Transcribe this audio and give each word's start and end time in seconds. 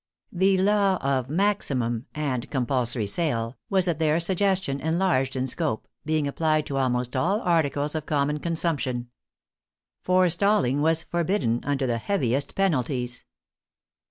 The 0.31 0.57
law 0.57 0.95
of 0.95 1.29
maximum 1.29 2.07
(and 2.15 2.49
compulsory 2.49 3.05
sale) 3.05 3.59
was 3.69 3.87
at 3.87 3.99
their 3.99 4.19
suggestion 4.19 4.79
enlarged 4.81 5.35
in 5.35 5.45
scope, 5.45 5.87
being 6.05 6.27
applied 6.27 6.65
to 6.65 6.77
almost 6.77 7.15
all 7.15 7.39
articles 7.41 7.93
of 7.93 8.07
common 8.07 8.39
consumption. 8.39 9.11
Forestalling 10.01 10.81
was 10.81 11.03
forbidden 11.03 11.59
under 11.61 11.85
the 11.85 11.99
heaviest 11.99 12.55
penalties. 12.55 13.25